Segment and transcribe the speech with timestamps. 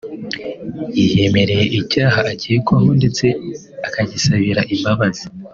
[0.95, 3.25] yiyemereye icyaha akekwaho ndetse
[3.87, 5.25] akagisabira imbabazi